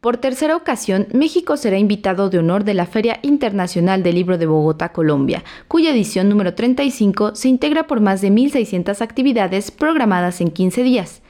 Por 0.00 0.16
tercera 0.18 0.54
ocasión, 0.54 1.08
México 1.12 1.56
será 1.56 1.76
invitado 1.76 2.30
de 2.30 2.38
honor 2.38 2.62
de 2.62 2.72
la 2.72 2.86
Feria 2.86 3.18
Internacional 3.22 4.04
del 4.04 4.14
Libro 4.14 4.38
de 4.38 4.46
Bogotá, 4.46 4.90
Colombia, 4.90 5.42
cuya 5.66 5.90
edición 5.90 6.28
número 6.28 6.54
35 6.54 7.34
se 7.34 7.48
integra 7.48 7.88
por 7.88 8.00
más 8.00 8.20
de 8.20 8.30
1.600 8.30 9.02
actividades 9.02 9.72
programadas 9.72 10.40
en 10.40 10.52
15 10.52 10.84
días, 10.84 11.20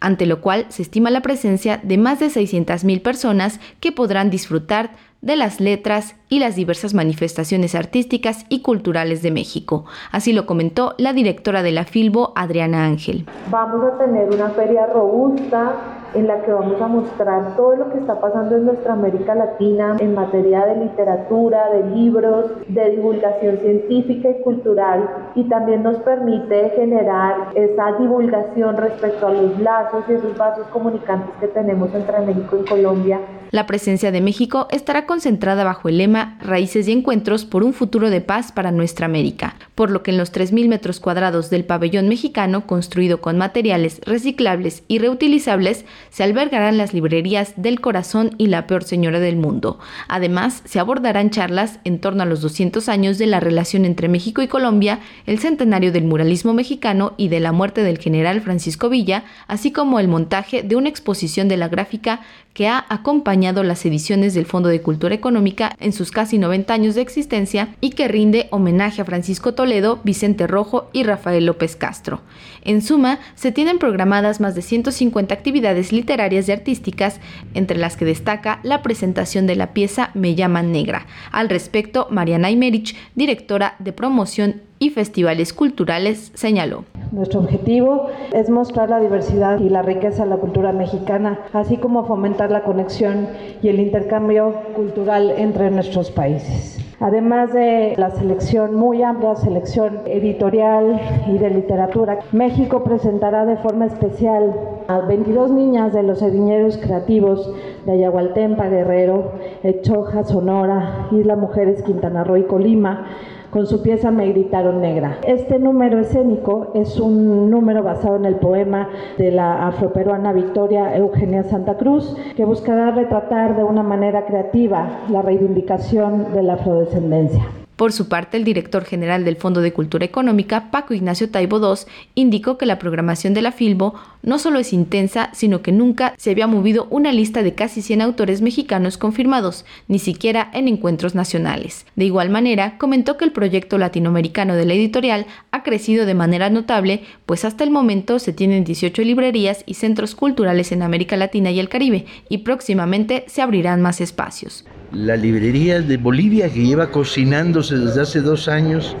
ante 0.00 0.24
lo 0.24 0.40
cual 0.40 0.64
se 0.70 0.80
estima 0.80 1.10
la 1.10 1.20
presencia 1.20 1.78
de 1.82 1.98
más 1.98 2.18
de 2.18 2.28
600.000 2.28 3.02
personas 3.02 3.60
que 3.80 3.92
podrán 3.92 4.30
disfrutar 4.30 4.92
de 5.20 5.36
las 5.36 5.60
letras 5.60 6.16
y 6.30 6.38
las 6.38 6.56
diversas 6.56 6.94
manifestaciones 6.94 7.74
artísticas 7.74 8.46
y 8.48 8.62
culturales 8.62 9.20
de 9.20 9.32
México. 9.32 9.84
Así 10.12 10.32
lo 10.32 10.46
comentó 10.46 10.94
la 10.96 11.12
directora 11.12 11.62
de 11.62 11.72
la 11.72 11.84
Filbo, 11.84 12.32
Adriana 12.36 12.86
Ángel. 12.86 13.26
Vamos 13.50 13.84
a 13.84 13.98
tener 13.98 14.30
una 14.30 14.48
feria 14.48 14.86
robusta 14.86 16.00
en 16.14 16.26
la 16.26 16.42
que 16.42 16.52
vamos 16.52 16.80
a 16.80 16.86
mostrar 16.86 17.56
todo 17.56 17.76
lo 17.76 17.90
que 17.90 17.98
está 17.98 18.20
pasando 18.20 18.56
en 18.56 18.66
nuestra 18.66 18.92
América 18.94 19.34
Latina 19.34 19.96
en 20.00 20.14
materia 20.14 20.66
de 20.66 20.84
literatura, 20.84 21.70
de 21.70 21.90
libros, 21.96 22.46
de 22.68 22.90
divulgación 22.90 23.58
científica 23.58 24.30
y 24.30 24.42
cultural 24.42 25.08
y 25.34 25.44
también 25.44 25.82
nos 25.82 25.96
permite 25.98 26.70
generar 26.76 27.52
esa 27.54 27.98
divulgación 27.98 28.76
respecto 28.76 29.26
a 29.26 29.32
los 29.32 29.58
lazos 29.60 30.04
y 30.08 30.12
esos 30.12 30.36
vasos 30.36 30.66
comunicantes 30.68 31.34
que 31.40 31.48
tenemos 31.48 31.94
entre 31.94 32.20
México 32.20 32.58
y 32.60 32.68
Colombia. 32.68 33.20
La 33.50 33.66
presencia 33.66 34.10
de 34.10 34.20
México 34.20 34.66
estará 34.72 35.06
concentrada 35.06 35.62
bajo 35.62 35.88
el 35.88 35.98
lema 35.98 36.38
Raíces 36.40 36.88
y 36.88 36.92
Encuentros 36.92 37.44
por 37.44 37.62
un 37.62 37.72
futuro 37.72 38.10
de 38.10 38.20
paz 38.20 38.50
para 38.50 38.72
nuestra 38.72 39.06
América, 39.06 39.54
por 39.76 39.92
lo 39.92 40.02
que 40.02 40.10
en 40.10 40.18
los 40.18 40.32
3.000 40.32 40.68
metros 40.68 40.98
cuadrados 40.98 41.50
del 41.50 41.64
pabellón 41.64 42.08
mexicano, 42.08 42.66
construido 42.66 43.20
con 43.20 43.38
materiales 43.38 44.00
reciclables 44.04 44.82
y 44.88 44.98
reutilizables, 44.98 45.84
se 46.10 46.22
albergarán 46.22 46.78
las 46.78 46.94
librerías 46.94 47.54
del 47.56 47.80
corazón 47.80 48.34
y 48.38 48.46
la 48.46 48.66
peor 48.66 48.84
señora 48.84 49.20
del 49.20 49.36
mundo. 49.36 49.78
Además, 50.08 50.62
se 50.64 50.80
abordarán 50.80 51.30
charlas 51.30 51.78
en 51.84 51.98
torno 51.98 52.22
a 52.22 52.26
los 52.26 52.40
200 52.40 52.88
años 52.88 53.18
de 53.18 53.26
la 53.26 53.40
relación 53.40 53.84
entre 53.84 54.08
México 54.08 54.42
y 54.42 54.48
Colombia, 54.48 55.00
el 55.26 55.38
centenario 55.38 55.92
del 55.92 56.04
muralismo 56.04 56.54
mexicano 56.54 57.14
y 57.16 57.28
de 57.28 57.40
la 57.40 57.52
muerte 57.52 57.82
del 57.82 57.98
general 57.98 58.40
Francisco 58.40 58.88
Villa, 58.88 59.24
así 59.46 59.72
como 59.72 59.98
el 59.98 60.08
montaje 60.08 60.62
de 60.62 60.76
una 60.76 60.88
exposición 60.88 61.48
de 61.48 61.56
la 61.56 61.68
gráfica 61.68 62.20
que 62.54 62.68
ha 62.68 62.86
acompañado 62.88 63.64
las 63.64 63.84
ediciones 63.84 64.32
del 64.32 64.46
Fondo 64.46 64.68
de 64.68 64.80
Cultura 64.80 65.14
Económica 65.14 65.76
en 65.80 65.92
sus 65.92 66.12
casi 66.12 66.38
90 66.38 66.72
años 66.72 66.94
de 66.94 67.02
existencia 67.02 67.74
y 67.80 67.90
que 67.90 68.06
rinde 68.06 68.46
homenaje 68.50 69.02
a 69.02 69.04
Francisco 69.04 69.54
Toledo, 69.54 70.00
Vicente 70.04 70.46
Rojo 70.46 70.88
y 70.92 71.02
Rafael 71.02 71.46
López 71.46 71.74
Castro. 71.74 72.20
En 72.62 72.80
suma, 72.80 73.18
se 73.34 73.50
tienen 73.50 73.78
programadas 73.78 74.40
más 74.40 74.54
de 74.54 74.62
150 74.62 75.34
actividades 75.34 75.92
literarias 75.94 76.48
y 76.48 76.52
artísticas, 76.52 77.20
entre 77.54 77.78
las 77.78 77.96
que 77.96 78.04
destaca 78.04 78.60
la 78.62 78.82
presentación 78.82 79.46
de 79.46 79.56
la 79.56 79.72
pieza 79.72 80.10
Me 80.14 80.34
llaman 80.34 80.72
negra. 80.72 81.06
Al 81.32 81.48
respecto, 81.48 82.06
Mariana 82.10 82.50
Imerich, 82.50 82.96
directora 83.14 83.76
de 83.78 83.92
promoción 83.92 84.62
y 84.78 84.90
festivales 84.90 85.52
culturales, 85.52 86.32
señaló. 86.34 86.84
Nuestro 87.12 87.40
objetivo 87.40 88.10
es 88.32 88.50
mostrar 88.50 88.90
la 88.90 89.00
diversidad 89.00 89.60
y 89.60 89.68
la 89.68 89.82
riqueza 89.82 90.24
de 90.24 90.30
la 90.30 90.36
cultura 90.36 90.72
mexicana, 90.72 91.38
así 91.52 91.76
como 91.76 92.06
fomentar 92.06 92.50
la 92.50 92.64
conexión 92.64 93.28
y 93.62 93.68
el 93.68 93.78
intercambio 93.78 94.52
cultural 94.74 95.32
entre 95.36 95.70
nuestros 95.70 96.10
países. 96.10 96.84
Además 97.00 97.52
de 97.52 97.94
la 97.96 98.10
selección, 98.12 98.74
muy 98.74 99.02
amplia 99.02 99.34
selección 99.36 100.00
editorial 100.06 101.00
y 101.28 101.38
de 101.38 101.50
literatura, 101.50 102.20
México 102.32 102.84
presentará 102.84 103.44
de 103.44 103.56
forma 103.56 103.86
especial 103.86 104.54
a 104.88 105.00
22 105.00 105.50
niñas 105.50 105.92
de 105.92 106.02
los 106.02 106.22
ediñeros 106.22 106.76
creativos 106.78 107.52
de 107.86 107.92
Ayahualtempa, 107.92 108.68
Guerrero, 108.68 109.32
Echoja, 109.62 110.24
Sonora, 110.24 111.08
Isla 111.10 111.36
Mujeres, 111.36 111.82
Quintana 111.82 112.24
Roo 112.24 112.36
y 112.36 112.44
Colima, 112.44 113.06
con 113.50 113.66
su 113.66 113.82
pieza 113.82 114.10
Me 114.10 114.26
gritaron 114.28 114.80
negra. 114.80 115.18
Este 115.24 115.58
número 115.58 116.00
escénico 116.00 116.72
es 116.74 116.98
un 116.98 117.50
número 117.50 117.82
basado 117.82 118.16
en 118.16 118.24
el 118.24 118.36
poema 118.36 118.88
de 119.16 119.30
la 119.30 119.68
afroperuana 119.68 120.32
Victoria 120.32 120.96
Eugenia 120.96 121.44
Santa 121.44 121.76
Cruz, 121.76 122.16
que 122.36 122.44
buscará 122.44 122.90
retratar 122.90 123.56
de 123.56 123.62
una 123.62 123.84
manera 123.84 124.26
creativa 124.26 125.04
la 125.08 125.22
reivindicación 125.22 126.32
de 126.32 126.42
la 126.42 126.54
afrodescendencia. 126.54 127.63
Por 127.76 127.92
su 127.92 128.08
parte, 128.08 128.36
el 128.36 128.44
director 128.44 128.84
general 128.84 129.24
del 129.24 129.36
Fondo 129.36 129.60
de 129.60 129.72
Cultura 129.72 130.04
Económica, 130.04 130.70
Paco 130.70 130.94
Ignacio 130.94 131.30
Taibo 131.30 131.58
II, 131.58 131.90
indicó 132.14 132.56
que 132.56 132.66
la 132.66 132.78
programación 132.78 133.34
de 133.34 133.42
la 133.42 133.50
Filbo 133.50 133.94
no 134.22 134.38
solo 134.38 134.60
es 134.60 134.72
intensa, 134.72 135.30
sino 135.32 135.60
que 135.60 135.72
nunca 135.72 136.14
se 136.16 136.30
había 136.30 136.46
movido 136.46 136.86
una 136.90 137.10
lista 137.10 137.42
de 137.42 137.54
casi 137.54 137.82
100 137.82 138.00
autores 138.02 138.42
mexicanos 138.42 138.96
confirmados, 138.96 139.64
ni 139.88 139.98
siquiera 139.98 140.50
en 140.54 140.68
encuentros 140.68 141.16
nacionales. 141.16 141.84
De 141.96 142.04
igual 142.04 142.30
manera, 142.30 142.78
comentó 142.78 143.16
que 143.16 143.24
el 143.24 143.32
proyecto 143.32 143.76
latinoamericano 143.76 144.54
de 144.54 144.66
la 144.66 144.74
editorial 144.74 145.26
ha 145.50 145.64
crecido 145.64 146.06
de 146.06 146.14
manera 146.14 146.50
notable, 146.50 147.02
pues 147.26 147.44
hasta 147.44 147.64
el 147.64 147.70
momento 147.70 148.20
se 148.20 148.32
tienen 148.32 148.62
18 148.62 149.02
librerías 149.02 149.64
y 149.66 149.74
centros 149.74 150.14
culturales 150.14 150.70
en 150.70 150.82
América 150.82 151.16
Latina 151.16 151.50
y 151.50 151.58
el 151.58 151.68
Caribe, 151.68 152.06
y 152.28 152.38
próximamente 152.38 153.24
se 153.26 153.42
abrirán 153.42 153.82
más 153.82 154.00
espacios 154.00 154.64
la 154.94 155.16
librería 155.16 155.80
de 155.80 155.96
Bolivia 155.96 156.48
que 156.48 156.64
lleva 156.64 156.90
cocinándose 156.90 157.76
desde 157.76 158.02
hace 158.02 158.20
dos 158.20 158.48
años 158.48 158.96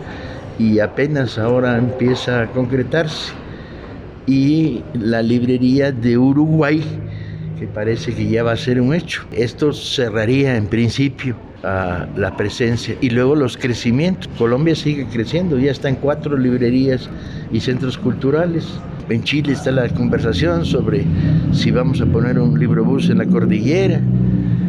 y 0.58 0.80
apenas 0.80 1.38
ahora 1.38 1.78
empieza 1.78 2.42
a 2.42 2.46
concretarse. 2.48 3.32
Y 4.26 4.82
la 4.94 5.22
librería 5.22 5.92
de 5.92 6.18
Uruguay, 6.18 6.82
que 7.58 7.66
parece 7.66 8.14
que 8.14 8.28
ya 8.28 8.42
va 8.42 8.52
a 8.52 8.56
ser 8.56 8.80
un 8.80 8.94
hecho. 8.94 9.24
Esto 9.32 9.72
cerraría 9.72 10.56
en 10.56 10.66
principio 10.66 11.36
la 11.62 12.34
presencia 12.36 12.94
y 13.00 13.10
luego 13.10 13.34
los 13.34 13.56
crecimientos. 13.56 14.28
Colombia 14.36 14.74
sigue 14.74 15.06
creciendo, 15.06 15.58
ya 15.58 15.70
están 15.70 15.96
cuatro 15.96 16.36
librerías 16.36 17.08
y 17.52 17.60
centros 17.60 17.96
culturales. 17.96 18.66
En 19.08 19.22
Chile 19.22 19.52
está 19.52 19.70
la 19.70 19.88
conversación 19.90 20.64
sobre 20.64 21.04
si 21.52 21.70
vamos 21.70 22.00
a 22.00 22.06
poner 22.06 22.38
un 22.38 22.58
libro 22.58 22.84
bus 22.84 23.10
en 23.10 23.18
la 23.18 23.26
cordillera 23.26 24.00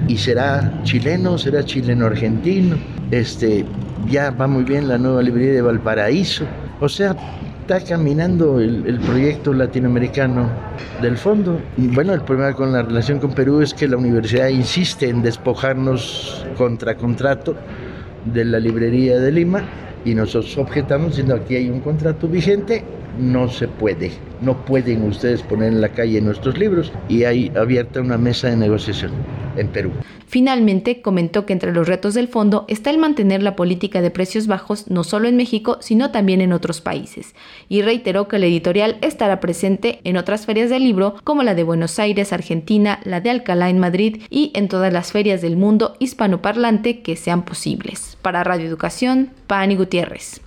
y 0.07 0.17
será 0.17 0.81
chileno, 0.83 1.37
será 1.37 1.63
chileno-argentino. 1.63 2.77
Este, 3.11 3.65
ya 4.09 4.31
va 4.31 4.47
muy 4.47 4.63
bien 4.63 4.87
la 4.87 4.97
nueva 4.97 5.21
librería 5.21 5.53
de 5.53 5.61
Valparaíso. 5.61 6.45
O 6.79 6.89
sea, 6.89 7.15
está 7.61 7.79
caminando 7.79 8.59
el, 8.59 8.85
el, 8.85 8.99
proyecto 8.99 9.53
latinoamericano 9.53 10.49
del 11.01 11.17
fondo. 11.17 11.59
Bueno, 11.77 12.13
el 12.13 12.21
problema 12.21 12.53
con 12.53 12.71
la 12.71 12.83
relación 12.83 13.19
con 13.19 13.33
Perú 13.33 13.61
es 13.61 13.73
que 13.73 13.87
la 13.87 13.97
universidad 13.97 14.49
insiste 14.49 15.09
en 15.09 15.21
despojarnos 15.21 16.45
contra 16.57 16.95
contrato 16.95 17.55
de 18.25 18.45
la 18.45 18.59
librería 18.59 19.19
de 19.19 19.31
Lima 19.31 19.63
y 20.03 20.13
nosotros 20.13 20.57
objetamos 20.57 21.09
diciendo 21.09 21.35
aquí 21.35 21.55
hay 21.55 21.69
un 21.69 21.79
contrato 21.79 22.27
vigente, 22.27 22.83
no 23.19 23.47
se 23.49 23.67
puede, 23.67 24.11
no 24.41 24.65
pueden 24.65 25.03
ustedes 25.03 25.41
poner 25.41 25.73
en 25.73 25.81
la 25.81 25.89
calle 25.89 26.21
nuestros 26.21 26.57
libros 26.57 26.91
y 27.09 27.23
hay 27.23 27.51
abierta 27.55 28.01
una 28.01 28.17
mesa 28.17 28.49
de 28.49 28.57
negociación 28.57 29.11
en 29.57 29.67
Perú. 29.69 29.91
Finalmente, 30.27 31.01
comentó 31.01 31.45
que 31.45 31.53
entre 31.53 31.71
los 31.71 31.87
retos 31.87 32.13
del 32.13 32.27
fondo 32.27 32.65
está 32.67 32.89
el 32.89 32.97
mantener 32.97 33.43
la 33.43 33.55
política 33.55 34.01
de 34.01 34.11
precios 34.11 34.47
bajos 34.47 34.89
no 34.89 35.03
solo 35.03 35.27
en 35.27 35.37
México, 35.37 35.77
sino 35.81 36.11
también 36.11 36.41
en 36.41 36.53
otros 36.53 36.81
países, 36.81 37.35
y 37.69 37.81
reiteró 37.81 38.27
que 38.27 38.39
la 38.39 38.45
editorial 38.45 38.97
estará 39.01 39.39
presente 39.39 39.99
en 40.03 40.17
otras 40.17 40.45
ferias 40.45 40.69
del 40.69 40.83
libro, 40.83 41.15
como 41.23 41.43
la 41.43 41.55
de 41.55 41.63
Buenos 41.63 41.99
Aires, 41.99 42.33
Argentina, 42.33 42.99
la 43.03 43.21
de 43.21 43.29
Alcalá 43.29 43.69
en 43.69 43.79
Madrid 43.79 44.21
y 44.29 44.51
en 44.55 44.67
todas 44.67 44.91
las 44.91 45.11
ferias 45.11 45.41
del 45.41 45.57
mundo 45.57 45.95
hispanoparlante 45.99 47.01
que 47.01 47.15
sean 47.15 47.45
posibles. 47.45 48.17
Para 48.21 48.43
Radio 48.43 48.67
Educación, 48.67 49.31
Pani 49.47 49.75
Gutiérrez. 49.75 50.44